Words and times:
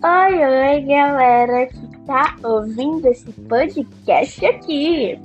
Oi, 0.00 0.44
oi, 0.44 0.80
galera 0.82 1.66
que 1.66 1.98
tá 2.06 2.36
ouvindo 2.44 3.04
esse 3.08 3.32
podcast 3.32 4.46
aqui. 4.46 5.18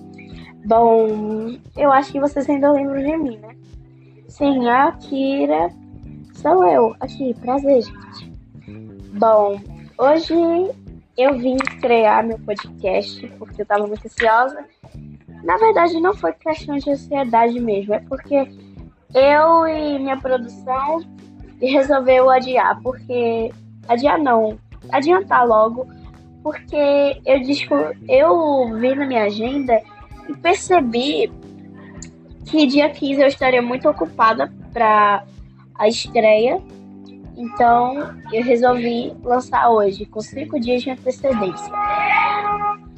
Bom, 0.66 1.60
eu 1.78 1.92
acho 1.92 2.12
que 2.12 2.20
vocês 2.20 2.50
ainda 2.50 2.72
lembram 2.72 3.04
de 3.04 3.18
mim, 3.18 3.38
né? 3.38 3.56
Sim, 4.28 4.68
a 4.68 4.92
Kira 4.94 5.70
sou 6.34 6.66
eu. 6.66 6.96
Aqui, 7.00 7.36
prazer, 7.36 7.84
gente. 7.84 8.32
Bom, 9.20 9.62
hoje 9.96 10.34
eu 11.20 11.38
vim 11.38 11.56
estrear 11.58 12.26
meu 12.26 12.40
podcast 12.40 13.28
porque 13.38 13.62
eu 13.62 13.68
tava 13.68 13.86
muito 13.86 14.08
ansiosa. 14.08 14.66
Na 15.44 15.56
verdade, 15.58 16.02
não 16.02 16.16
foi 16.16 16.34
questão 16.34 16.78
de 16.78 16.90
ansiedade 16.90 17.60
mesmo, 17.60 17.94
é 17.94 18.00
porque 18.00 18.50
eu 19.14 19.68
e 19.68 20.00
minha 20.00 20.18
produção 20.18 21.00
resolveu 21.62 22.28
adiar, 22.32 22.82
porque 22.82 23.52
adiar 23.88 24.20
não, 24.20 24.58
adiantar 24.92 25.48
logo, 25.48 25.88
porque 26.44 27.22
eu 27.26 27.40
eu 28.08 28.78
vi 28.78 28.96
na 28.96 29.06
minha 29.06 29.24
agenda 29.24 29.82
e 30.28 30.34
percebi 30.36 31.32
que 32.46 32.66
dia 32.66 32.90
15 32.90 33.22
eu 33.22 33.28
estaria 33.28 33.62
muito 33.62 33.90
ocupada 33.90 34.52
para 34.72 35.24
a 35.76 35.88
estreia. 35.88 36.62
Então 37.36 38.14
eu 38.32 38.44
resolvi 38.44 39.14
lançar 39.24 39.70
hoje, 39.70 40.06
com 40.06 40.22
cinco 40.22 40.60
dias 40.60 40.84
de 40.84 40.92
antecedência. 40.92 41.74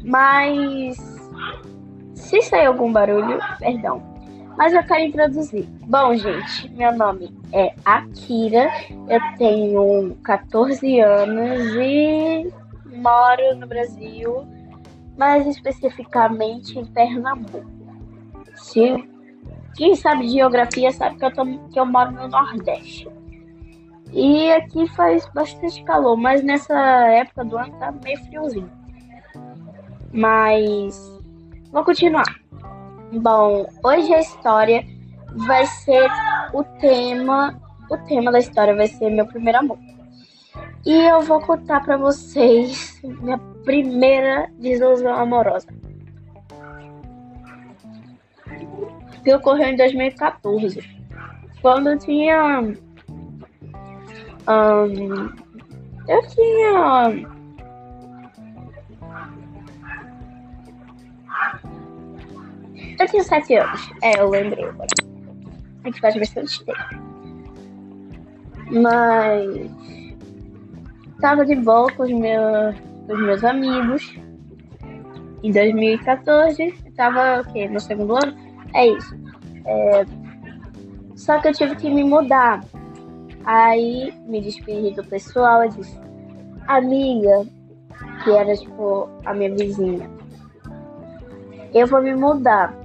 Mas 0.03 0.97
se 2.13 2.41
sair 2.41 2.66
algum 2.66 2.91
barulho, 2.91 3.39
perdão. 3.59 4.15
Mas 4.58 4.73
eu 4.73 4.84
quero 4.84 5.02
introduzir. 5.02 5.66
Bom, 5.86 6.16
gente, 6.16 6.70
meu 6.72 6.95
nome 6.95 7.36
é 7.52 7.73
Akira, 7.84 8.72
eu 9.09 9.20
tenho 9.38 10.16
14 10.23 11.00
anos 11.00 11.75
e 11.75 12.53
moro 12.86 13.56
no 13.58 13.67
Brasil, 13.67 14.48
mais 15.17 15.45
especificamente 15.45 16.80
em 16.80 16.86
Pernambuco. 16.86 17.66
Se 18.56 19.08
quem 19.76 19.95
sabe 19.95 20.30
geografia 20.30 20.92
sabe 20.92 21.17
que 21.17 21.26
eu, 21.26 21.33
tô, 21.33 21.45
que 21.45 21.80
eu 21.80 21.86
moro 21.86 22.11
no 22.11 22.28
Nordeste. 22.28 23.08
E 24.14 24.50
aqui 24.53 24.88
faz 24.95 25.28
bastante 25.33 25.83
calor, 25.83 26.16
mas 26.16 26.42
nessa 26.42 26.73
época 27.09 27.44
do 27.44 27.58
ano 27.58 27.78
tá 27.78 27.92
meio 27.92 28.17
friozinho. 28.26 28.72
Mas 30.14 30.98
vou 31.72 31.83
continuar. 31.83 32.39
Bom, 33.21 33.66
hoje 33.81 34.13
a 34.13 34.19
história 34.19 34.85
vai 35.47 35.66
ser 35.66 36.05
o 36.53 36.63
tema, 36.81 37.58
o 37.89 37.97
tema 37.99 38.30
da 38.30 38.39
história 38.39 38.75
vai 38.75 38.88
ser 38.88 39.09
meu 39.09 39.25
primeiro 39.25 39.59
amor. 39.59 39.77
E 40.85 40.94
eu 40.94 41.21
vou 41.21 41.39
contar 41.39 41.81
para 41.81 41.95
vocês 41.95 42.99
minha 43.03 43.38
primeira 43.63 44.52
desilusão 44.59 45.13
amorosa. 45.16 45.67
Que 49.23 49.33
ocorreu 49.33 49.69
em 49.69 49.77
2014. 49.77 50.83
Quando 51.61 51.91
eu 51.91 51.97
tinha. 51.97 52.61
Um, 54.47 55.30
eu 56.08 56.27
tinha 56.27 57.27
Eu 63.00 63.08
tinha 63.08 63.24
sete 63.24 63.56
anos. 63.56 63.90
É, 64.02 64.20
eu 64.20 64.30
lembrei 64.30 64.66
agora. 64.66 64.88
A 65.84 65.88
gente 65.88 66.00
faz 66.00 66.16
bastante 66.16 66.64
tempo. 66.64 66.80
Mas. 68.72 69.72
Tava 71.20 71.46
de 71.46 71.56
boa 71.56 71.92
com 71.94 72.04
os 72.04 72.12
meus, 72.12 72.76
com 73.08 73.14
os 73.14 73.22
meus 73.22 73.44
amigos. 73.44 74.16
Em 75.44 75.52
2014. 75.52 76.73
Tava 76.95 77.42
o 77.42 77.54
quê? 77.54 77.67
No 77.67 77.80
segundo 77.80 78.16
ano? 78.16 78.36
É 78.73 78.88
isso. 78.88 79.16
É... 79.66 80.05
Só 81.16 81.39
que 81.39 81.50
eu 81.50 81.54
tive 81.54 81.76
que 81.76 81.89
me 81.89 82.04
mudar. 82.04 82.64
Aí 83.45 84.14
me 84.26 84.42
despedi 84.42 84.95
do 84.95 85.04
pessoal 85.04 85.66
e 85.66 85.70
disse, 85.70 86.00
amiga, 86.67 87.45
que 88.23 88.32
era 88.32 88.55
tipo 88.55 89.08
a 89.23 89.34
minha 89.36 89.54
vizinha, 89.54 90.10
eu 91.72 91.86
vou 91.86 92.02
me 92.02 92.16
mudar 92.16 92.85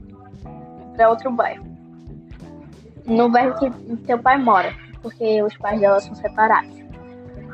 para 1.01 1.09
outro 1.09 1.31
bairro. 1.31 1.65
No 3.07 3.31
bairro 3.31 3.59
que 3.59 3.71
teu 4.07 4.19
pai 4.19 4.37
mora, 4.37 4.75
porque 5.01 5.43
os 5.43 5.57
pais 5.57 5.81
dela 5.81 5.99
são 5.99 6.15
separados. 6.15 6.77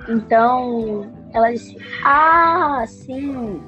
Então, 0.08 1.08
ela 1.32 1.52
disse: 1.52 1.78
Ah, 2.04 2.82
sim. 2.88 3.62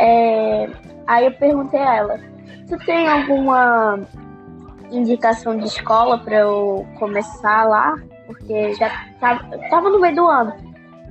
É... 0.00 0.70
Aí 1.06 1.26
eu 1.26 1.32
perguntei 1.32 1.80
a 1.80 1.96
ela: 1.96 2.20
Tu 2.66 2.78
tem 2.86 3.06
alguma 3.06 4.00
indicação 4.90 5.58
de 5.58 5.66
escola 5.66 6.18
para 6.18 6.36
eu 6.36 6.86
começar 6.98 7.64
lá? 7.64 7.94
Porque 8.26 8.72
já 8.74 8.90
tava, 9.20 9.44
tava 9.68 9.90
no 9.90 10.00
meio 10.00 10.16
do 10.16 10.26
ano 10.26 10.54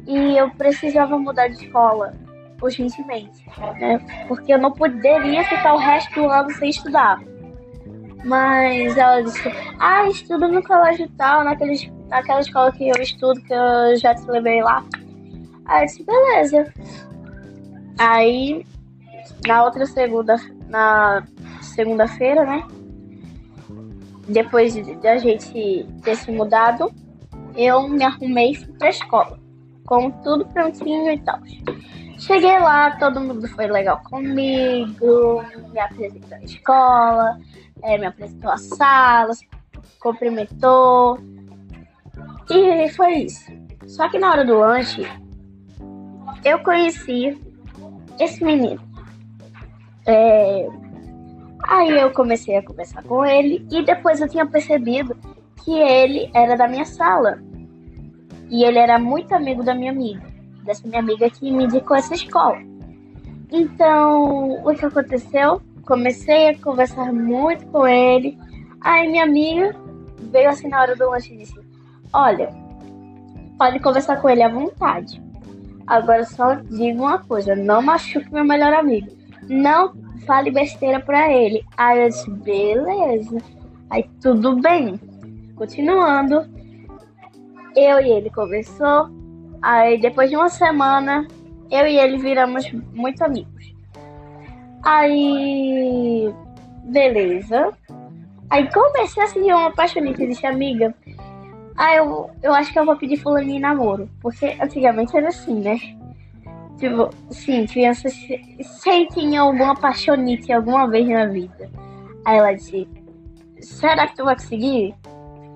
e 0.08 0.36
eu 0.36 0.50
precisava 0.52 1.18
mudar 1.20 1.48
de 1.48 1.66
escola 1.66 2.14
urgentemente, 2.59 3.46
né? 3.80 4.00
Porque 4.28 4.54
eu 4.54 4.58
não 4.58 4.72
poderia 4.72 5.44
ficar 5.44 5.76
o 5.76 5.78
resto 5.78 6.14
do 6.16 6.28
ano 6.28 6.52
sem 6.54 6.70
estudar. 6.70 7.20
Mas 8.28 8.98
ela 8.98 9.22
disse, 9.22 9.50
ah, 9.80 10.06
estudo 10.10 10.50
no 10.50 10.62
colégio 10.62 11.10
tal, 11.18 11.46
naquele, 11.46 11.90
naquela 12.10 12.42
escola 12.42 12.74
que 12.74 12.90
eu 12.90 13.02
estudo, 13.02 13.42
que 13.42 13.54
eu 13.54 13.96
já 13.98 14.14
te 14.14 14.30
levei 14.30 14.62
lá. 14.62 14.84
Aí 15.66 15.84
eu 15.84 15.86
disse, 15.86 16.04
beleza. 16.04 16.74
Aí, 17.98 18.66
na 19.48 19.64
outra 19.64 19.86
segunda, 19.86 20.36
na 20.68 21.24
segunda-feira, 21.62 22.44
né? 22.44 22.68
Depois 24.28 24.76
da 25.02 25.18
gente 25.18 25.88
ter 26.04 26.18
se 26.18 26.30
mudado, 26.30 26.92
eu 27.56 27.88
me 27.88 28.04
arrumei 28.04 28.52
e 28.52 28.56
fui 28.56 28.74
pra 28.74 28.90
escola. 28.90 29.40
Com 29.86 30.12
tudo 30.12 30.46
prontinho 30.48 31.09
e 31.09 31.18
tal. 31.20 31.40
Cheguei 32.17 32.59
lá, 32.59 32.97
todo 32.97 33.22
mundo 33.22 33.47
foi 33.50 33.67
legal 33.67 34.01
comigo, 34.03 35.44
me 35.72 35.79
apresentou 35.79 36.38
a 36.38 36.44
escola, 36.44 37.39
é, 37.83 37.97
me 37.97 38.07
apresentou 38.07 38.51
a 38.51 38.57
sala, 38.57 39.33
cumprimentou. 40.00 41.19
E 42.50 42.89
foi 42.89 43.13
isso. 43.19 43.51
Só 43.85 44.09
que 44.09 44.17
na 44.17 44.31
hora 44.31 44.45
do 44.45 44.57
lanche, 44.57 45.07
eu 46.44 46.59
conheci 46.59 47.39
esse 48.19 48.44
menino. 48.44 48.81
É... 50.05 50.67
Aí 51.63 51.99
eu 51.99 52.11
comecei 52.11 52.57
a 52.57 52.63
conversar 52.63 53.03
com 53.03 53.25
ele 53.25 53.66
e 53.69 53.84
depois 53.84 54.22
eu 54.22 54.29
tinha 54.29 54.45
percebido 54.45 55.16
que 55.63 55.72
ele 55.72 56.31
era 56.34 56.55
da 56.55 56.67
minha 56.67 56.85
sala. 56.85 57.39
E 58.49 58.63
ele 58.63 58.79
era 58.79 58.97
muito 58.97 59.34
amigo 59.35 59.63
da 59.63 59.75
minha 59.75 59.91
amiga, 59.91 60.23
dessa 60.67 60.88
minha 60.88 61.00
amiga 61.00 61.29
que 61.29 61.50
me 61.50 61.63
indicou 61.63 61.97
essa 61.97 62.13
escola. 62.13 62.57
Então, 63.51 64.63
o 64.63 64.75
que 64.75 64.85
aconteceu? 64.85 65.61
Comecei 65.85 66.50
a 66.50 66.59
conversar 66.59 67.13
muito 67.13 67.66
com 67.67 67.88
ele. 67.88 68.38
Aí 68.81 69.09
minha 69.09 69.23
amiga 69.23 69.73
veio 70.31 70.50
assim 70.50 70.67
na 70.67 70.81
hora 70.81 70.95
do 70.95 71.09
lanche 71.09 71.33
e 71.33 71.38
disse: 71.38 71.59
Olha, 72.13 72.50
pode 73.57 73.79
conversar 73.79 74.22
com 74.22 74.29
ele 74.29 74.44
à 74.44 74.50
vontade. 74.50 75.22
Agora 75.88 76.25
só 76.25 76.55
diga 76.55 77.01
uma 77.01 77.19
coisa: 77.19 77.55
não 77.55 77.81
machuque 77.81 78.31
meu 78.31 78.44
melhor 78.44 78.73
amigo. 78.73 79.07
Não 79.49 79.94
fale 80.25 80.51
besteira 80.51 80.99
pra 80.99 81.31
ele. 81.31 81.63
Aí 81.78 82.03
eu 82.03 82.09
disse: 82.09 82.29
beleza. 82.29 83.38
Aí 83.89 84.03
tudo 84.22 84.57
bem. 84.57 84.99
Continuando, 85.55 86.46
eu 87.75 87.99
e 88.02 88.11
ele 88.11 88.29
conversou. 88.29 89.16
Aí 89.62 90.00
depois 90.00 90.30
de 90.30 90.36
uma 90.36 90.50
semana, 90.50 91.28
eu 91.70 91.88
e 91.88 91.98
ele 91.98 92.18
viramos 92.18 92.72
muito 92.94 93.24
amigos. 93.24 93.74
Aí, 94.84 96.34
beleza. 96.84 97.74
Aí 98.50 98.72
comecei 98.72 99.24
a 99.24 99.28
sentir 99.28 99.54
uma 99.54 99.68
apaixonite 99.68 100.26
disse, 100.26 100.46
amiga. 100.46 100.94
Aí 101.76 101.98
eu, 101.98 102.30
eu 102.42 102.54
acho 102.54 102.72
que 102.72 102.80
eu 102.80 102.86
vou 102.86 102.96
pedir 102.96 103.18
fulaninho 103.18 103.62
namoro. 103.62 104.09
Porque 104.22 104.58
antigamente 104.62 105.16
era 105.16 105.28
assim, 105.28 105.59
né? 105.59 105.78
Tipo, 106.78 107.09
sim, 107.32 107.66
crianças 107.66 108.14
sentem 108.62 109.36
alguma 109.36 109.74
apaixonite 109.74 110.54
alguma 110.54 110.88
vez 110.88 111.08
na 111.08 111.26
vida. 111.26 111.70
Aí 112.24 112.38
ela 112.38 112.54
disse, 112.54 112.88
será 113.59 114.08
que 114.08 114.16
tu 114.16 114.24
vai 114.24 114.36
conseguir? 114.36 114.96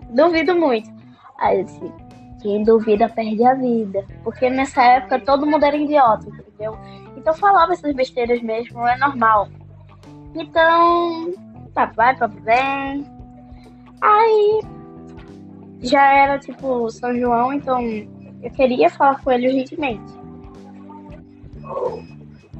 Duvido 0.10 0.56
muito. 0.56 0.90
Aí 1.38 1.60
eu 1.60 1.64
disse, 1.64 1.92
quem 2.42 2.64
duvida 2.64 3.08
perde 3.10 3.44
a 3.46 3.54
vida. 3.54 4.06
Porque 4.24 4.50
nessa 4.50 4.84
época 4.84 5.20
todo 5.20 5.46
mundo 5.46 5.64
era 5.64 5.78
idiota, 5.78 6.28
entendeu? 6.28 6.78
Então 7.16 7.34
falava 7.34 7.74
essas 7.74 7.94
besteiras 7.94 8.42
mesmo, 8.42 8.86
é 8.88 8.98
normal. 8.98 9.48
Então, 10.36 11.34
tá, 11.74 11.86
vai 11.96 12.16
pra 12.16 12.28
bem. 12.28 13.06
Aí 14.02 14.62
já 15.82 16.14
era 16.14 16.40
tipo 16.40 16.90
São 16.90 17.14
João, 17.18 17.54
então 17.54 17.80
eu 17.82 18.52
queria 18.52 18.90
falar 18.90 19.22
com 19.22 19.32
ele 19.32 19.48
urgentemente. 19.48 20.14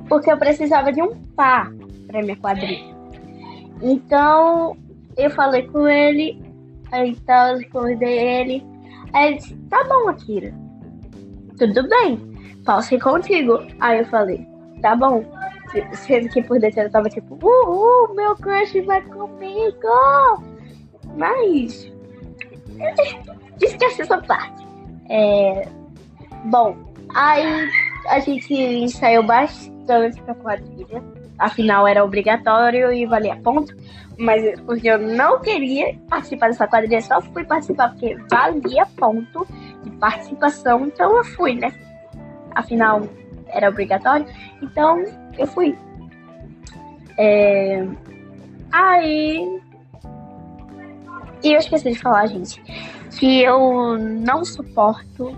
Porque 0.08 0.32
eu 0.32 0.38
precisava 0.38 0.92
de 0.92 1.02
um 1.02 1.16
par 1.36 1.72
para 2.08 2.22
minha 2.22 2.36
quadrilha. 2.36 2.94
Então, 3.82 4.78
eu 5.18 5.30
falei 5.32 5.68
com 5.68 5.88
ele, 5.88 6.40
tal, 7.26 7.60
eu 7.60 7.70
convidei 7.70 8.20
ele. 8.20 8.71
Aí 9.14 9.28
ele 9.28 9.38
disse, 9.38 9.56
tá 9.70 9.84
bom, 9.86 10.10
Akira. 10.10 10.54
Tudo 11.58 11.88
bem, 11.88 12.18
posso 12.66 12.96
ir 12.96 13.02
contigo. 13.02 13.60
Aí 13.80 14.00
eu 14.00 14.06
falei, 14.06 14.46
tá 14.82 14.96
bom. 14.96 15.24
Sendo 15.94 16.28
que 16.30 16.44
por 16.44 16.60
dentro 16.60 16.82
eu 16.82 16.92
tava 16.92 17.10
tipo, 17.10 17.38
uhul, 17.42 18.14
meu 18.14 18.36
crush 18.36 18.80
vai 18.82 19.02
comigo. 19.02 20.44
Mas, 21.18 21.92
esquece 23.62 24.02
essa 24.02 24.18
parte. 24.18 24.66
É, 25.10 25.68
bom, 26.46 26.76
aí 27.14 27.70
a 28.10 28.20
gente 28.20 28.54
ensaiou 28.54 29.24
bastante 29.24 30.22
pra 30.24 30.36
quadrilha. 30.36 31.21
Afinal, 31.42 31.88
era 31.88 32.06
obrigatório 32.06 32.94
e 32.94 33.04
valia 33.08 33.36
ponto. 33.38 33.76
Mas 34.16 34.62
porque 34.62 34.88
eu 34.88 35.00
não 35.00 35.42
queria 35.42 35.98
participar 36.08 36.48
dessa 36.48 36.68
quadrilha, 36.68 37.02
só 37.02 37.20
fui 37.20 37.44
participar 37.44 37.90
porque 37.90 38.16
valia 38.30 38.86
ponto 38.96 39.48
de 39.84 39.90
participação. 39.98 40.86
Então 40.86 41.18
eu 41.18 41.24
fui, 41.24 41.56
né? 41.56 41.74
Afinal, 42.54 43.02
era 43.48 43.70
obrigatório. 43.70 44.28
Então 44.62 45.04
eu 45.36 45.48
fui. 45.48 45.76
É... 47.18 47.88
Aí. 48.72 49.60
E 51.44 51.54
eu 51.54 51.58
esqueci 51.58 51.92
de 51.92 51.98
falar, 51.98 52.28
gente, 52.28 52.62
que 53.18 53.42
eu 53.42 53.98
não 53.98 54.46
suporto 54.46 55.36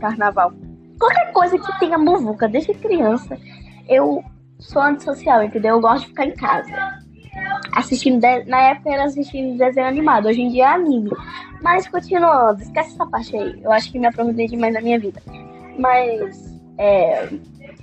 carnaval. 0.00 0.54
Qualquer 0.98 1.30
coisa 1.32 1.58
que 1.58 1.78
tenha 1.78 1.98
muvuca 1.98 2.48
desde 2.48 2.72
criança, 2.72 3.36
eu 3.86 4.24
sou 4.62 4.82
antissocial, 4.82 5.42
entendeu? 5.42 5.74
Eu 5.74 5.80
gosto 5.80 6.04
de 6.04 6.08
ficar 6.08 6.26
em 6.26 6.34
casa. 6.34 7.02
Assistindo, 7.74 8.20
de... 8.20 8.44
na 8.44 8.60
época 8.70 8.90
era 8.90 9.04
assistindo 9.04 9.58
desenho 9.58 9.86
animado, 9.86 10.26
hoje 10.28 10.42
em 10.42 10.48
dia 10.48 10.64
é 10.64 10.68
anime. 10.68 11.10
Mas 11.62 11.88
continuando, 11.88 12.62
esquece 12.62 12.94
essa 12.94 13.06
parte 13.06 13.36
aí. 13.36 13.60
Eu 13.62 13.70
acho 13.72 13.90
que 13.90 13.98
me 13.98 14.06
aproveitei 14.06 14.46
demais 14.46 14.74
da 14.74 14.80
minha 14.80 14.98
vida. 14.98 15.20
Mas, 15.78 16.60
é... 16.78 17.28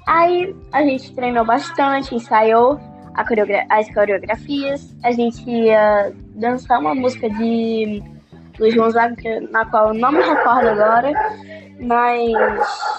Aí 0.07 0.55
a 0.71 0.81
gente 0.81 1.13
treinou 1.13 1.45
bastante, 1.45 2.15
ensaiou 2.15 2.79
coreogra 3.27 3.65
as 3.69 3.91
coreografias. 3.93 4.95
A 5.03 5.11
gente 5.11 5.49
ia 5.49 6.13
dançar 6.35 6.79
uma 6.79 6.95
música 6.95 7.29
de 7.29 8.01
Luiz 8.59 8.75
Gonzaga, 8.75 9.15
na 9.51 9.65
qual 9.65 9.89
eu 9.89 9.93
não 9.93 10.11
me 10.11 10.21
recordo 10.21 10.69
agora. 10.69 11.11
Mas 11.79 12.89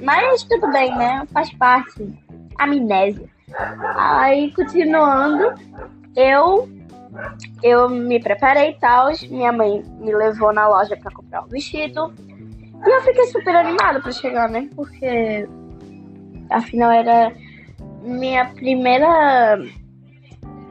mas 0.00 0.42
tudo 0.44 0.70
bem, 0.72 0.94
né? 0.96 1.26
Faz 1.32 1.52
parte. 1.54 2.25
Amnésia. 2.58 3.28
Aí, 3.96 4.52
continuando, 4.52 5.54
eu 6.14 6.68
eu 7.62 7.88
me 7.88 8.20
preparei 8.20 8.70
e 8.70 8.74
tal. 8.74 9.08
Minha 9.30 9.52
mãe 9.52 9.82
me 10.00 10.14
levou 10.14 10.52
na 10.52 10.68
loja 10.68 10.96
para 10.96 11.10
comprar 11.10 11.42
um 11.42 11.48
vestido. 11.48 12.12
E 12.84 12.90
eu 12.90 13.00
fiquei 13.02 13.26
super 13.26 13.56
animada 13.56 14.00
para 14.00 14.12
chegar, 14.12 14.48
né? 14.48 14.68
Porque 14.74 15.48
afinal 16.50 16.90
era 16.90 17.32
minha 18.02 18.44
primeira 18.46 19.58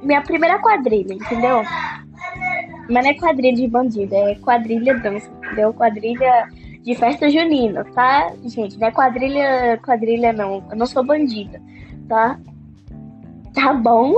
minha 0.02 0.22
primeira 0.22 0.60
quadrilha, 0.60 1.14
entendeu? 1.14 1.64
Mas 2.90 3.04
não 3.04 3.12
é 3.12 3.14
quadrilha 3.16 3.56
de 3.56 3.68
bandido, 3.68 4.14
é 4.14 4.36
quadrilha 4.36 5.00
dança, 5.00 5.30
entendeu? 5.44 5.74
Quadrilha 5.74 6.48
de 6.84 6.94
festa 6.94 7.28
junina, 7.30 7.84
tá? 7.96 8.32
Gente, 8.46 8.78
não 8.78 8.88
é 8.88 8.92
quadrilha, 8.92 9.80
quadrilha 9.84 10.32
não. 10.32 10.64
Eu 10.70 10.78
não 10.78 10.86
sou 10.86 11.04
bandida, 11.04 11.60
tá? 12.08 12.40
Tá 13.54 13.74
bom? 13.74 14.14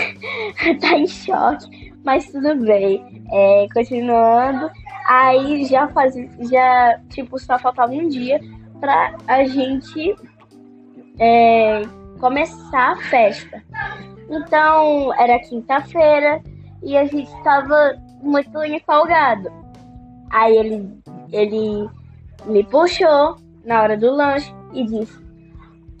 tá 0.80 0.98
em 0.98 1.06
choque, 1.06 1.92
mas 2.04 2.30
tudo 2.30 2.56
bem. 2.56 3.24
É, 3.30 3.66
continuando. 3.74 4.70
Aí 5.06 5.64
já 5.64 5.88
faz, 5.88 6.14
já, 6.50 7.00
tipo, 7.08 7.38
só 7.38 7.58
faltava 7.58 7.92
um 7.92 8.08
dia 8.08 8.40
pra 8.80 9.16
a 9.26 9.44
gente 9.44 10.14
é, 11.18 11.82
começar 12.20 12.92
a 12.92 12.96
festa. 12.96 13.62
Então, 14.30 15.12
era 15.18 15.38
quinta-feira 15.40 16.40
e 16.82 16.96
a 16.96 17.04
gente 17.04 17.30
estava 17.36 17.96
muito 18.22 18.62
empolgado. 18.64 19.50
Aí 20.30 20.56
ele 20.56 21.02
ele 21.32 21.88
me 22.44 22.62
puxou 22.64 23.36
na 23.64 23.82
hora 23.82 23.96
do 23.96 24.10
lanche 24.10 24.52
e 24.72 24.84
disse: 24.84 25.18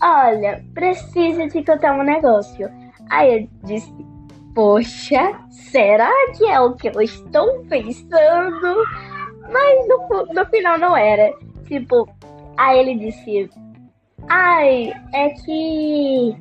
Olha, 0.02 0.64
preciso 0.74 1.48
te 1.48 1.64
contar 1.64 1.94
um 1.94 2.02
negócio. 2.02 2.68
Aí 3.08 3.42
eu 3.42 3.48
disse: 3.62 3.94
Poxa, 4.52 5.38
será 5.50 6.10
que 6.36 6.44
é 6.44 6.60
o 6.60 6.74
que 6.74 6.88
eu 6.88 7.00
estou 7.00 7.64
pensando? 7.68 8.84
Mas 9.48 9.88
no, 9.88 10.26
no 10.34 10.46
final 10.46 10.76
não 10.76 10.96
era. 10.96 11.32
Tipo, 11.66 12.08
aí 12.56 12.80
ele 12.80 12.96
disse: 12.96 13.48
Ai, 14.28 14.92
é 15.14 15.28
que 15.28 16.36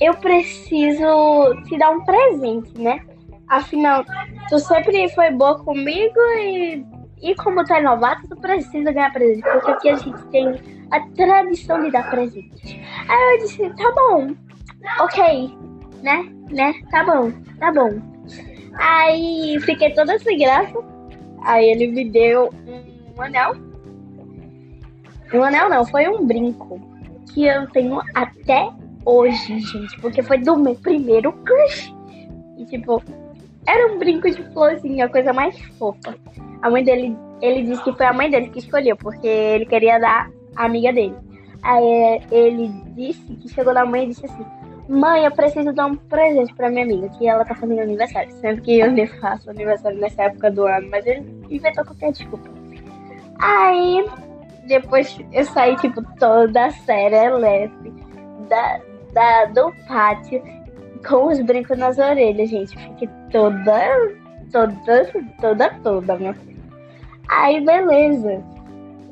eu 0.00 0.14
preciso 0.14 1.54
te 1.68 1.78
dar 1.78 1.90
um 1.90 2.04
presente, 2.04 2.80
né? 2.80 3.00
Afinal, 3.48 4.04
tu 4.48 4.58
sempre 4.58 5.08
foi 5.10 5.30
boa 5.30 5.62
comigo 5.62 6.18
e 6.40 6.84
e 7.22 7.34
como 7.36 7.60
é 7.60 7.82
novato, 7.82 8.28
tu 8.28 8.36
precisa 8.36 8.92
ganhar 8.92 9.12
presente, 9.12 9.42
porque 9.42 9.70
aqui 9.70 9.88
a 9.88 9.96
gente 9.96 10.22
tem 10.26 10.54
a 10.90 11.00
tradição 11.10 11.82
de 11.82 11.90
dar 11.90 12.10
presente. 12.10 12.80
Aí 13.08 13.34
eu 13.34 13.38
disse, 13.38 13.70
tá 13.70 13.92
bom, 13.94 14.34
ok, 15.00 15.56
né, 16.02 16.30
né, 16.50 16.74
tá 16.90 17.04
bom, 17.04 17.32
tá 17.58 17.72
bom. 17.72 18.00
Aí 18.74 19.58
fiquei 19.62 19.92
toda 19.94 20.18
sem 20.18 20.38
graça, 20.38 20.78
aí 21.42 21.70
ele 21.70 21.88
me 21.88 22.10
deu 22.10 22.50
um 23.16 23.22
anel. 23.22 23.54
Um 25.32 25.42
anel 25.42 25.68
não, 25.68 25.84
foi 25.84 26.06
um 26.08 26.26
brinco, 26.26 26.80
que 27.32 27.46
eu 27.46 27.66
tenho 27.70 28.00
até 28.14 28.70
hoje, 29.04 29.58
gente, 29.60 30.00
porque 30.00 30.22
foi 30.22 30.38
do 30.38 30.56
meu 30.56 30.74
primeiro 30.74 31.32
crush. 31.32 31.94
E 32.58 32.64
tipo, 32.66 33.02
era 33.66 33.92
um 33.92 33.98
brinco 33.98 34.30
de 34.30 34.42
florzinha, 34.52 35.06
a 35.06 35.08
coisa 35.08 35.32
mais 35.32 35.58
fofa. 35.78 36.14
A 36.62 36.70
mãe 36.70 36.82
dele, 36.82 37.16
ele 37.40 37.62
disse 37.62 37.82
que 37.82 37.92
foi 37.92 38.06
a 38.06 38.12
mãe 38.12 38.30
dele 38.30 38.48
que 38.48 38.58
escolheu, 38.58 38.96
porque 38.96 39.26
ele 39.26 39.66
queria 39.66 39.98
dar 39.98 40.30
a 40.56 40.64
amiga 40.64 40.92
dele. 40.92 41.16
Aí 41.62 42.22
ele 42.30 42.68
disse 42.94 43.34
que 43.34 43.48
chegou 43.48 43.74
na 43.74 43.84
mãe 43.84 44.04
e 44.04 44.06
disse 44.08 44.26
assim: 44.26 44.44
Mãe, 44.88 45.24
eu 45.24 45.32
preciso 45.32 45.72
dar 45.72 45.86
um 45.86 45.96
presente 45.96 46.54
pra 46.54 46.70
minha 46.70 46.84
amiga, 46.84 47.08
que 47.10 47.26
ela 47.26 47.44
tá 47.44 47.54
fazendo 47.54 47.80
aniversário. 47.80 48.30
Sendo 48.34 48.62
que 48.62 48.78
eu 48.78 48.92
nem 48.92 49.06
faço 49.06 49.50
aniversário 49.50 49.98
nessa 49.98 50.24
época 50.24 50.50
do 50.50 50.64
ano, 50.64 50.88
mas 50.90 51.04
ele 51.06 51.26
inventou 51.50 51.84
qualquer 51.84 52.12
desculpa. 52.12 52.48
Aí, 53.40 54.06
depois 54.68 55.18
eu 55.32 55.44
saí, 55.44 55.76
tipo, 55.76 56.02
toda 56.18 56.70
séria, 56.70 57.34
leve, 57.34 57.92
da, 58.48 58.80
da, 59.12 59.44
do 59.46 59.72
pátio, 59.88 60.40
com 61.06 61.28
os 61.28 61.40
brincos 61.40 61.76
nas 61.76 61.98
orelhas, 61.98 62.48
gente. 62.48 62.78
Fiquei 62.78 63.08
toda, 63.32 64.16
toda, 64.52 65.12
toda, 65.40 65.70
toda, 65.82 66.16
minha 66.16 66.34
filha. 66.34 66.56
Aí, 67.28 67.64
beleza. 67.64 68.42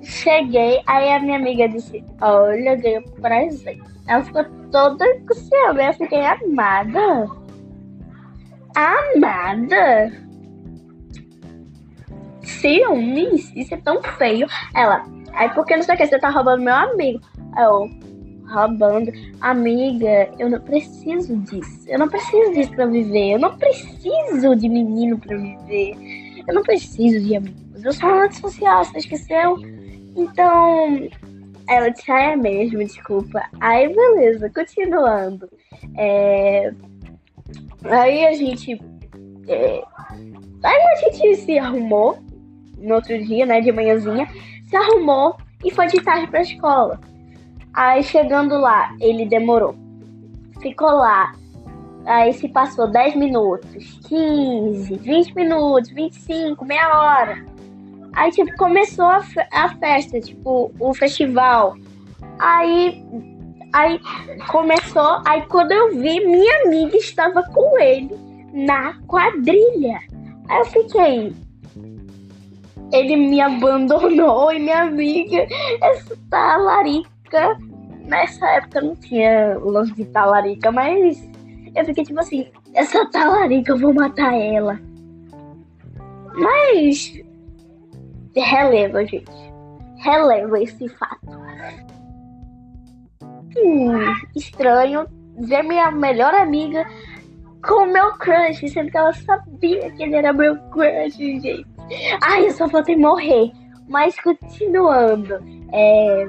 Cheguei, 0.02 0.82
aí 0.86 1.12
a 1.12 1.20
minha 1.20 1.38
amiga 1.38 1.68
disse: 1.68 2.04
Olha, 2.20 2.76
ganhei 2.76 2.98
um 2.98 3.20
presente. 3.20 3.82
Ela 4.06 4.22
ficou 4.22 4.44
toda 4.70 5.04
com 5.20 5.34
ciúme. 5.34 5.86
Eu 5.86 5.94
fiquei 5.94 6.24
amada. 6.24 7.30
Amada? 8.74 10.12
Ciúmes? 12.42 13.52
Isso 13.56 13.74
é 13.74 13.78
tão 13.78 14.02
feio. 14.02 14.46
Ela, 14.74 15.04
aí 15.32 15.48
porque 15.54 15.76
não 15.76 15.82
sei 15.82 15.94
o 15.94 15.98
que, 15.98 16.06
você 16.06 16.18
tá 16.18 16.28
roubando 16.28 16.62
meu 16.62 16.74
amigo. 16.74 17.20
Eu, 17.56 17.88
roubando. 18.48 19.12
Amiga, 19.40 20.30
eu 20.38 20.50
não 20.50 20.60
preciso 20.60 21.36
disso. 21.38 21.84
Eu 21.88 21.98
não 21.98 22.08
preciso 22.08 22.52
disso 22.52 22.70
pra 22.72 22.86
viver. 22.86 23.32
Eu 23.32 23.38
não 23.38 23.56
preciso 23.56 24.56
de 24.56 24.68
menino 24.68 25.18
pra 25.18 25.36
viver. 25.36 25.94
Eu 26.46 26.54
não 26.54 26.62
preciso 26.62 27.24
de 27.24 27.36
amigos. 27.36 27.84
Eu 27.84 27.92
sou 27.92 28.08
antissocial, 28.10 28.84
você 28.84 28.98
esqueceu? 28.98 29.58
Então, 30.16 31.08
ela 31.68 31.88
disse, 31.88 32.10
ah, 32.10 32.32
é 32.32 32.36
mesmo, 32.36 32.78
desculpa. 32.78 33.42
Aí, 33.60 33.88
beleza, 33.94 34.50
continuando. 34.50 35.48
É... 35.96 36.72
Aí 37.84 38.26
a 38.26 38.32
gente. 38.32 38.80
É... 39.48 39.82
Aí 40.62 40.82
a 40.82 40.96
gente 40.96 41.36
se 41.36 41.58
arrumou 41.58 42.18
no 42.78 42.94
outro 42.94 43.22
dia, 43.24 43.44
né, 43.44 43.60
de 43.60 43.72
manhãzinha, 43.72 44.26
se 44.66 44.76
arrumou 44.76 45.36
e 45.62 45.70
foi 45.70 45.86
de 45.86 46.00
tarde 46.02 46.26
pra 46.28 46.42
escola. 46.42 47.00
Aí 47.74 48.02
chegando 48.04 48.56
lá, 48.56 48.94
ele 49.00 49.26
demorou. 49.26 49.74
Ficou 50.62 50.90
lá. 50.90 51.32
Aí 52.06 52.32
se 52.32 52.48
passou 52.48 52.86
10 52.86 53.16
minutos, 53.16 53.98
15, 54.08 54.94
20 54.96 55.34
minutos, 55.34 55.90
25, 55.90 56.64
meia 56.64 57.00
hora. 57.00 57.44
Aí, 58.12 58.30
tipo, 58.30 58.54
começou 58.56 59.06
a, 59.06 59.24
a 59.50 59.68
festa, 59.76 60.20
tipo, 60.20 60.70
o 60.78 60.94
festival. 60.94 61.76
Aí, 62.38 63.02
aí 63.72 64.00
começou, 64.48 65.20
aí 65.24 65.42
quando 65.48 65.72
eu 65.72 65.96
vi, 65.96 66.24
minha 66.24 66.62
amiga 66.64 66.96
estava 66.96 67.42
com 67.42 67.78
ele 67.78 68.16
na 68.52 68.94
quadrilha. 69.06 69.98
Aí 70.48 70.58
eu 70.58 70.64
fiquei, 70.66 71.32
ele 72.92 73.16
me 73.16 73.40
abandonou 73.40 74.52
e 74.54 74.60
minha 74.60 74.82
amiga, 74.82 75.46
essa 75.82 76.16
talarica. 77.34 77.74
Nessa 78.04 78.46
época 78.50 78.80
não 78.80 78.96
tinha 78.96 79.58
lance 79.58 79.94
de 79.94 80.04
talarica, 80.06 80.70
mas 80.70 81.28
eu 81.74 81.84
fiquei 81.86 82.04
tipo 82.04 82.20
assim, 82.20 82.46
essa 82.74 83.08
talarica 83.10 83.72
eu 83.72 83.78
vou 83.78 83.94
matar 83.94 84.34
ela. 84.34 84.78
Mas 86.34 87.20
releva, 88.36 89.04
gente. 89.06 89.30
Releva 89.98 90.62
esse 90.62 90.88
fato. 90.88 91.44
Hum, 93.56 93.94
estranho 94.36 95.06
ver 95.38 95.62
minha 95.62 95.90
melhor 95.90 96.34
amiga 96.34 96.84
com 97.64 97.86
meu 97.86 98.12
crush, 98.14 98.68
sendo 98.68 98.90
que 98.90 98.96
ela 98.96 99.12
sabia 99.12 99.90
que 99.92 100.02
ele 100.02 100.16
era 100.16 100.32
meu 100.32 100.56
crush, 100.70 101.16
gente. 101.16 101.66
Ai, 102.22 102.46
eu 102.46 102.50
só 102.50 102.68
faltei 102.68 102.96
morrer. 102.96 103.50
Mas 103.88 104.18
continuando. 104.20 105.38
É... 105.72 106.26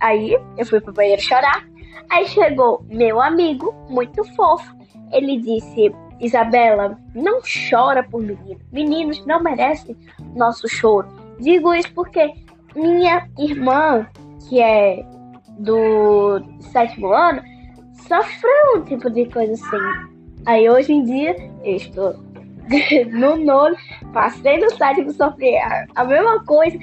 Aí 0.00 0.38
eu 0.56 0.66
fui 0.66 0.80
pro 0.80 0.92
banheiro 0.92 1.22
chorar. 1.22 1.66
Aí 2.10 2.26
chegou 2.26 2.84
meu 2.88 3.20
amigo, 3.20 3.74
muito 3.88 4.24
fofo. 4.34 4.76
Ele 5.12 5.38
disse: 5.38 5.92
Isabela, 6.20 6.98
não 7.14 7.40
chora 7.42 8.02
por 8.02 8.22
menino. 8.22 8.60
Meninos 8.72 9.24
não 9.26 9.42
merecem 9.42 9.96
nosso 10.34 10.68
choro. 10.68 11.08
Digo 11.40 11.74
isso 11.74 11.92
porque 11.94 12.32
minha 12.74 13.28
irmã, 13.38 14.06
que 14.48 14.60
é 14.60 15.04
do 15.58 16.40
sétimo 16.60 17.12
ano, 17.12 17.42
sofreu 18.06 18.76
um 18.76 18.82
tipo 18.82 19.10
de 19.10 19.26
coisa 19.26 19.52
assim. 19.52 20.16
Aí 20.46 20.68
hoje 20.68 20.92
em 20.92 21.04
dia 21.04 21.36
eu 21.64 21.76
estou 21.76 22.14
no 23.12 23.36
nono, 23.36 23.76
passei 24.12 24.58
no 24.58 24.70
sétimo, 24.70 25.10
sofri 25.12 25.56
a, 25.58 25.86
a 25.94 26.04
mesma 26.04 26.44
coisa 26.44 26.78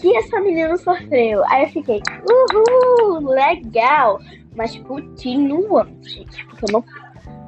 que 0.00 0.16
essa 0.16 0.40
menina 0.40 0.76
sofreu. 0.76 1.42
Aí 1.48 1.64
eu 1.64 1.68
fiquei, 1.70 2.00
uhul, 2.28 3.28
legal. 3.28 4.20
Mas 4.54 4.76
continuando, 4.78 5.96
gente, 6.02 6.44
porque 6.46 6.64
eu 6.66 6.72
não 6.72 6.84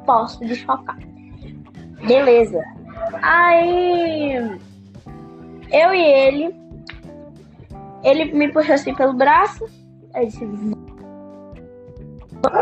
posso 0.04 0.40
desfocar. 0.40 0.99
Beleza. 2.07 2.62
Aí 3.23 4.37
eu 5.73 5.95
e 5.95 6.02
ele, 6.02 6.54
ele 8.04 8.25
me 8.33 8.52
puxou 8.52 8.75
assim 8.75 8.95
pelo 8.95 9.12
braço. 9.12 9.64
Aí 10.14 10.26
disse, 10.26 10.45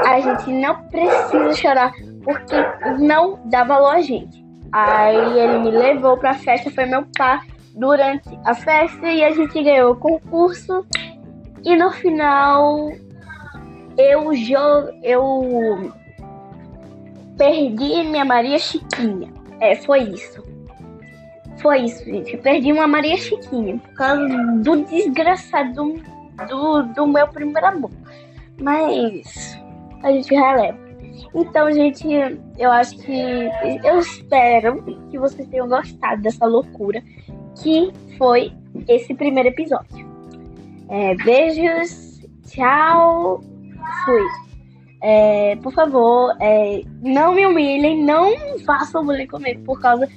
a 0.06 0.20
gente 0.20 0.52
não 0.52 0.82
precisa 0.88 1.54
chorar 1.54 1.92
porque 2.24 2.56
não 2.98 3.40
dá 3.46 3.64
valor 3.64 3.94
a 3.94 4.00
gente. 4.02 4.44
Aí 4.72 5.38
ele 5.38 5.58
me 5.58 5.70
levou 5.70 6.16
pra 6.16 6.34
festa, 6.34 6.70
foi 6.70 6.84
meu 6.84 7.06
pai 7.16 7.40
durante 7.78 8.28
a 8.44 8.54
festa 8.54 9.06
e 9.06 9.24
a 9.24 9.32
gente 9.32 9.62
ganhou 9.62 9.92
o 9.92 9.96
concurso. 9.96 10.84
E 11.64 11.76
no 11.76 11.90
final 11.90 12.90
eu 13.96 14.32
eu 15.02 15.92
perdi 17.36 18.02
minha 18.04 18.24
Maria 18.24 18.58
Chiquinha. 18.58 19.32
É, 19.60 19.74
foi 19.76 20.00
isso. 20.02 20.42
Foi 21.58 21.80
isso, 21.80 22.04
gente. 22.04 22.34
Eu 22.34 22.40
perdi 22.40 22.72
uma 22.72 22.86
Maria 22.86 23.16
Chiquinha 23.16 23.78
por 23.78 23.94
causa 23.94 24.28
do 24.62 24.84
desgraçado 24.84 25.94
do, 26.48 26.82
do 26.94 27.06
meu 27.06 27.26
primeiro 27.28 27.66
amor. 27.66 27.90
Mas 28.60 29.58
a 30.02 30.12
gente 30.12 30.32
releva. 30.34 30.78
Então, 31.34 31.70
gente, 31.72 32.06
eu 32.58 32.70
acho 32.70 32.96
que. 32.98 33.50
Eu 33.84 33.98
espero 33.98 34.82
que 35.10 35.18
vocês 35.18 35.48
tenham 35.48 35.68
gostado 35.68 36.22
dessa 36.22 36.46
loucura 36.46 37.02
que 37.62 37.92
foi 38.16 38.52
esse 38.88 39.14
primeiro 39.14 39.48
episódio. 39.48 40.06
É, 40.88 41.14
beijos, 41.16 42.20
tchau, 42.46 43.40
fui. 44.04 44.22
É, 45.02 45.56
por 45.56 45.72
favor, 45.72 46.36
é, 46.40 46.82
não 47.02 47.34
me 47.34 47.46
humilhem, 47.46 48.02
não 48.02 48.58
façam 48.64 49.04
bullying 49.04 49.26
comigo 49.26 49.62
por 49.64 49.80
causa 49.80 50.08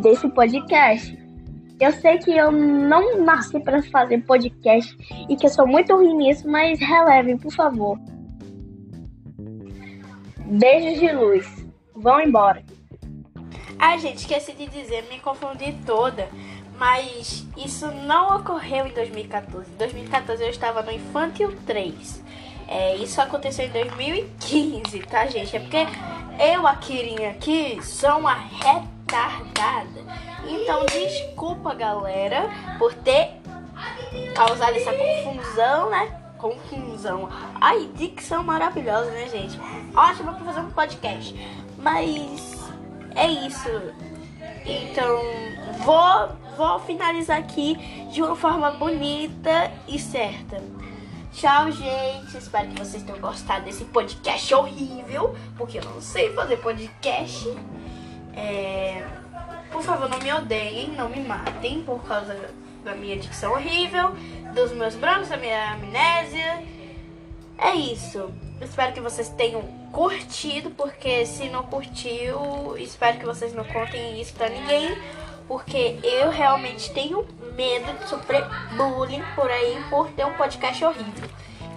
desse 0.00 0.28
podcast. 0.30 1.16
Eu 1.80 1.92
sei 1.92 2.18
que 2.18 2.30
eu 2.30 2.50
não 2.50 3.20
nasci 3.22 3.60
para 3.60 3.82
fazer 3.82 4.24
podcast 4.24 4.96
e 5.28 5.36
que 5.36 5.46
eu 5.46 5.50
sou 5.50 5.66
muito 5.66 5.94
ruim 5.94 6.16
nisso, 6.16 6.48
mas 6.48 6.78
relevem, 6.78 7.36
por 7.36 7.52
favor. 7.52 7.98
Beijos 10.46 11.00
de 11.00 11.12
luz. 11.12 11.66
Vão 11.94 12.20
embora. 12.20 12.62
Ah, 13.78 13.96
gente, 13.98 14.18
esqueci 14.18 14.52
de 14.52 14.66
dizer, 14.68 15.04
me 15.10 15.18
confundi 15.20 15.74
toda. 15.84 16.28
Mas 16.78 17.46
isso 17.56 17.86
não 17.86 18.36
ocorreu 18.36 18.86
em 18.86 18.92
2014. 18.92 19.70
Em 19.70 19.76
2014 19.76 20.42
eu 20.42 20.50
estava 20.50 20.82
no 20.82 20.90
Infantil 20.90 21.56
3. 21.66 22.22
É, 22.66 22.96
isso 22.96 23.20
aconteceu 23.20 23.66
em 23.66 23.70
2015, 23.70 24.98
tá, 25.00 25.26
gente? 25.26 25.54
É 25.56 25.60
porque 25.60 25.86
eu, 26.38 26.66
a 26.66 26.74
Kirinha 26.76 27.30
aqui, 27.30 27.78
sou 27.82 28.18
uma 28.18 28.34
retardada. 28.34 30.02
Então, 30.46 30.84
desculpa, 30.86 31.74
galera, 31.74 32.50
por 32.78 32.94
ter 32.94 33.30
causado 34.34 34.76
essa 34.76 34.92
confusão, 34.92 35.90
né? 35.90 36.20
confusão. 36.44 37.28
Ai, 37.58 37.88
dicção 37.94 38.42
maravilhosa, 38.44 39.10
né, 39.10 39.28
gente? 39.30 39.58
Ótima 39.96 40.34
pra 40.34 40.44
fazer 40.44 40.60
um 40.60 40.70
podcast. 40.70 41.34
Mas 41.78 42.70
é 43.14 43.26
isso. 43.28 43.70
Então, 44.66 45.20
vou, 45.78 46.28
vou 46.56 46.78
finalizar 46.80 47.38
aqui 47.38 47.76
de 48.12 48.22
uma 48.22 48.36
forma 48.36 48.70
bonita 48.72 49.70
e 49.88 49.98
certa. 49.98 50.62
Tchau, 51.32 51.70
gente. 51.70 52.36
Espero 52.36 52.68
que 52.68 52.78
vocês 52.78 53.02
tenham 53.02 53.20
gostado 53.20 53.64
desse 53.64 53.84
podcast 53.86 54.54
horrível. 54.54 55.34
Porque 55.56 55.78
eu 55.78 55.84
não 55.84 56.00
sei 56.00 56.32
fazer 56.32 56.58
podcast. 56.58 57.48
É... 58.34 59.04
Por 59.70 59.82
favor, 59.82 60.08
não 60.08 60.18
me 60.20 60.32
odeiem, 60.32 60.92
não 60.92 61.08
me 61.08 61.20
matem 61.20 61.82
por 61.82 62.02
causa 62.04 62.38
da 62.84 62.94
minha 62.94 63.16
dicção 63.16 63.52
horrível, 63.52 64.14
dos 64.54 64.70
meus 64.72 64.94
brancos, 64.94 65.28
da 65.28 65.36
minha 65.36 65.72
amnésia. 65.72 66.62
É 67.58 67.74
isso. 67.74 68.30
Espero 68.60 68.92
que 68.92 69.00
vocês 69.00 69.28
tenham 69.30 69.62
curtido, 69.90 70.70
porque 70.70 71.26
se 71.26 71.48
não 71.48 71.64
curtiu, 71.64 72.76
espero 72.78 73.18
que 73.18 73.24
vocês 73.24 73.52
não 73.52 73.64
contem 73.64 74.20
isso 74.20 74.32
pra 74.34 74.48
ninguém, 74.48 74.96
porque 75.46 75.98
eu 76.02 76.30
realmente 76.30 76.92
tenho 76.92 77.26
medo 77.54 77.98
de 77.98 78.08
sofrer 78.08 78.44
bullying 78.76 79.22
por 79.34 79.50
aí 79.50 79.82
por 79.90 80.08
ter 80.10 80.24
um 80.24 80.34
podcast 80.34 80.84
horrível. 80.84 81.28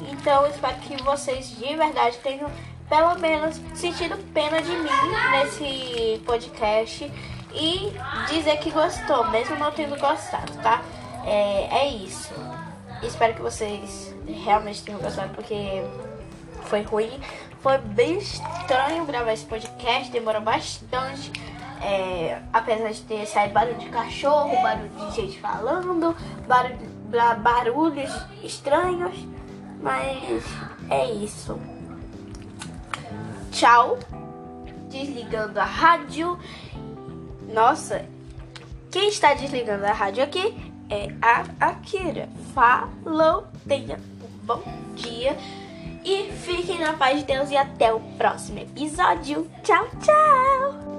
Então, 0.09 0.47
espero 0.47 0.75
que 0.77 1.01
vocês 1.03 1.49
de 1.57 1.75
verdade 1.75 2.17
tenham 2.17 2.49
pelo 2.87 3.19
menos 3.19 3.59
sentido 3.75 4.17
pena 4.33 4.61
de 4.61 4.71
mim 4.71 4.89
nesse 5.31 6.21
podcast 6.25 7.11
e 7.53 7.93
dizer 8.29 8.57
que 8.59 8.71
gostou, 8.71 9.25
mesmo 9.29 9.55
não 9.57 9.71
tendo 9.71 9.99
gostado, 9.99 10.53
tá? 10.61 10.81
É, 11.25 11.67
é 11.79 11.87
isso. 11.89 12.33
Espero 13.03 13.33
que 13.33 13.41
vocês 13.41 14.15
realmente 14.43 14.83
tenham 14.83 14.99
gostado, 14.99 15.33
porque 15.33 15.83
foi 16.63 16.81
ruim. 16.83 17.19
Foi 17.61 17.77
bem 17.77 18.17
estranho 18.17 19.05
gravar 19.05 19.33
esse 19.33 19.45
podcast, 19.45 20.11
demorou 20.11 20.41
bastante. 20.41 21.31
É, 21.81 22.41
apesar 22.51 22.91
de 22.91 23.01
ter 23.01 23.25
saído 23.25 23.53
barulho 23.53 23.77
de 23.77 23.89
cachorro, 23.89 24.61
barulho 24.61 24.89
de 24.89 25.15
gente 25.15 25.39
falando, 25.39 26.15
barulho, 26.47 26.77
barulhos 27.41 28.11
estranhos. 28.43 29.15
Mas 29.81 30.43
é 30.89 31.05
isso. 31.11 31.59
Tchau. 33.51 33.97
Desligando 34.89 35.59
a 35.59 35.65
rádio. 35.65 36.39
Nossa, 37.53 38.05
quem 38.91 39.09
está 39.09 39.33
desligando 39.33 39.85
a 39.85 39.93
rádio 39.93 40.23
aqui 40.23 40.55
é 40.89 41.09
a 41.21 41.45
Akira. 41.59 42.29
Falou, 42.53 43.47
tenha 43.67 43.97
um 43.97 44.45
bom 44.45 44.63
dia 44.95 45.37
e 46.03 46.31
fiquem 46.31 46.79
na 46.79 46.93
paz 46.93 47.19
de 47.19 47.25
Deus 47.25 47.51
e 47.51 47.57
até 47.57 47.93
o 47.93 47.99
próximo 48.17 48.59
episódio. 48.59 49.49
Tchau, 49.63 49.87
tchau! 50.01 50.96